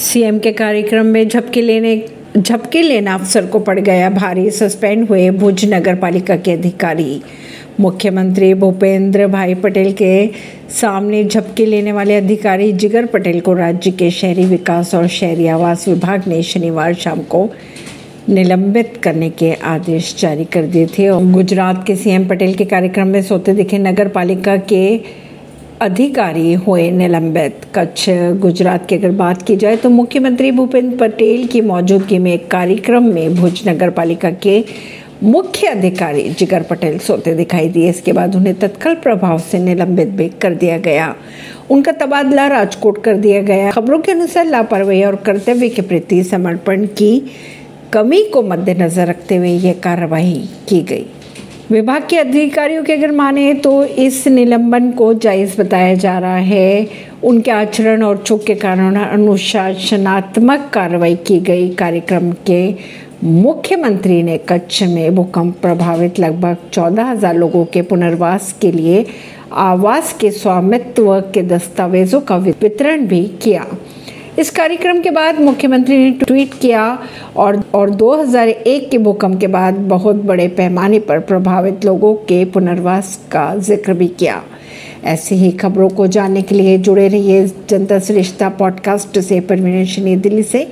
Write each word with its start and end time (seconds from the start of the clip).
CM 0.00 0.38
के 0.38 0.50
कार्यक्रम 0.52 1.06
में 1.06 1.28
झपकी 1.28 1.60
लेने, 1.60 2.02
झपकी 2.38 2.82
लेना 2.82 3.14
अफसर 3.14 3.46
को 3.46 3.58
पड़ 3.58 3.78
गया। 3.80 4.08
भारी 4.10 4.50
सस्पेंड 4.50 5.08
हुए 5.08 5.28
भुज 5.30 5.64
नगर 5.64 5.94
पालिका 5.94 6.36
के 6.36 6.52
अधिकारी। 6.52 7.20
मुख्यमंत्री 7.80 8.52
भूपेंद्र 8.54 9.26
भाई 9.26 9.54
पटेल 9.54 9.92
के 9.92 10.30
सामने 10.70 11.24
झपकी 11.24 11.66
लेने 11.66 11.92
वाले 11.92 12.16
अधिकारी 12.16 12.72
जिगर 12.72 13.06
पटेल 13.06 13.40
को 13.40 13.52
राज्य 13.52 13.90
के 13.90 14.10
शहरी 14.10 14.44
विकास 14.44 14.94
और 14.94 15.06
शहरी 15.08 15.46
आवास 15.46 15.88
विभाग 15.88 16.28
ने 16.28 16.42
शनिवार 16.42 16.94
शाम 16.94 17.20
को 17.20 17.48
निलंबित 18.28 18.96
करने 19.02 19.30
के 19.30 19.52
आदेश 19.52 20.14
जारी 20.18 20.44
कर 20.44 20.62
दिए 20.62 20.86
थे। 20.86 21.08
और 21.08 21.30
गुजरात 21.32 21.84
के 21.86 21.96
सीएम 21.96 22.28
पटेल 22.28 22.54
के 22.54 22.64
कार्यक्रम 22.64 23.08
में 23.08 23.22
सोते 23.22 23.52
दिखे 23.52 23.78
नगर 23.78 24.08
पालिका 24.08 24.56
के 24.56 25.00
अधिकारी 25.80 26.52
हुए 26.54 26.90
निलंबित। 26.90 27.60
कच्छ, 27.74 28.10
गुजरात 28.40 28.86
की 28.86 28.94
अगर 28.94 29.10
बात 29.10 29.42
की 29.42 29.54
जाए 29.56 29.76
तो 29.76 29.90
मुख्यमंत्री 29.90 30.50
भूपेंद्र 30.52 30.96
पटेल 30.96 31.46
की 31.46 31.60
मौजूदगी 31.60 32.18
में 32.18 32.32
एक 32.32 32.46
कार्यक्रम 32.50 33.04
में 33.04 33.34
भुज 33.34 33.62
नगर 33.68 33.90
पालिका 33.90 34.30
के 34.30 34.64
मुख्य 35.22 35.66
अधिकारी 35.66 36.28
जिगर 36.30 36.62
पटेल 36.62 36.98
सोते 36.98 37.34
दिखाई 37.34 37.68
दिए। 37.68 37.88
इसके 37.88 38.12
बाद 38.12 38.36
उन्हें 38.36 38.58
तत्काल 38.58 38.94
प्रभाव 38.94 39.38
से 39.40 39.58
निलंबित 39.58 40.08
भी 40.08 40.28
कर 40.42 40.54
दिया 40.54 40.76
गया। 40.78 41.14
उनका 41.70 41.92
तबादला 41.92 42.46
राजकोट 42.46 43.02
कर 43.04 43.16
दिया 43.16 43.40
गया। 43.42 43.70
खबरों 43.70 43.98
के 43.98 44.12
अनुसार 44.12 44.46
लापरवाही 44.46 45.02
और 45.04 45.16
कर्तव्य 45.16 45.68
के 45.68 45.82
प्रति 45.82 46.22
समर्पण 46.24 46.86
की 46.98 47.22
कमी 47.92 48.22
को 48.24 48.42
मद्देनजर 48.42 49.06
रखते 49.06 49.36
हुए 49.36 49.48
यह 49.48 49.80
कार्रवाई 49.82 50.48
की 50.68 50.80
गई। 50.82 51.06
विभाग 51.70 52.06
के 52.10 52.16
अधिकारियों 52.16 52.82
के 52.84 52.92
अगर 52.92 53.10
माने 53.12 53.52
तो 53.54 53.82
इस 53.84 54.26
निलंबन 54.28 54.90
को 54.92 55.12
जायज़ 55.14 55.56
बताया 55.58 55.94
जा 55.94 56.18
रहा 56.18 56.36
है। 56.36 56.88
उनके 57.24 57.50
आचरण 57.50 58.02
और 58.02 58.16
चूक 58.18 58.44
के 58.46 58.54
कारण 58.54 58.96
अनुशासनात्मक 58.96 60.70
कार्रवाई 60.74 61.14
की 61.26 61.38
गई। 61.40 61.68
कार्यक्रम 61.74 62.30
के 62.46 62.74
मुख्यमंत्री 63.24 64.22
ने 64.22 64.38
कच्छ 64.48 64.82
में 64.82 65.14
भूकंप 65.14 65.60
प्रभावित 65.62 66.18
लगभग 66.18 66.56
चौदह 66.72 67.04
हज़ार 67.04 67.36
लोगों 67.36 67.64
के 67.64 67.82
पुनर्वास 67.82 68.54
के 68.60 68.72
लिए 68.72 69.04
आवास 69.52 70.12
के 70.20 70.30
स्वामित्व 70.30 71.20
के 71.34 71.42
दस्तावेजों 71.44 72.20
का 72.20 72.36
वितरण 72.38 73.06
भी 73.06 73.22
किया। 73.42 73.66
इस 74.40 74.50
कार्यक्रम 74.50 75.00
के 75.00 75.10
बाद 75.10 75.40
मुख्यमंत्री 75.40 75.96
ने 75.98 76.10
ट्वीट 76.10 76.54
किया 76.54 76.98
और 77.36 77.62
और 77.74 77.90
2001 77.90 78.88
के 78.90 78.98
भूकंप 78.98 79.40
के 79.40 79.46
बाद 79.46 79.74
बहुत 79.74 80.16
बड़े 80.16 80.48
पैमाने 80.48 80.98
पर 80.98 81.18
प्रभावित 81.20 81.84
लोगों 81.84 82.14
के 82.14 82.44
पुनर्वास 82.44 83.20
का 83.32 83.54
ज़िक्र 83.56 83.92
भी 83.92 84.08
किया। 84.08 84.42
ऐसी 85.04 85.34
ही 85.34 85.50
खबरों 85.52 85.88
को 85.88 86.06
जानने 86.06 86.42
के 86.42 86.54
लिए 86.54 86.78
जुड़े 86.78 87.08
रहिए 87.08 87.46
जनता 87.68 87.98
श्रेष्ठता 87.98 88.48
पॉडकास्ट 88.48 89.18
से 89.18 89.40
परवीन 89.40 90.20
दिल्ली 90.20 90.42
से। 90.42 90.68